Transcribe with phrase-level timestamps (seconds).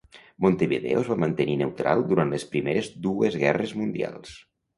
[0.43, 4.35] Montevideo es va mantenir neutral durant les primeres dues guerres mundials.